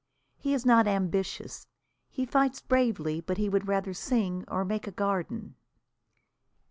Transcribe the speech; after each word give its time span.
He 0.39 0.55
is 0.55 0.65
not 0.65 0.87
ambitious. 0.87 1.67
He 2.09 2.25
fights 2.25 2.59
bravely, 2.59 3.21
but 3.21 3.37
he 3.37 3.49
would 3.49 3.67
rather 3.67 3.93
sing 3.93 4.43
or 4.47 4.65
make 4.65 4.87
a 4.87 4.91
garden. 4.91 5.53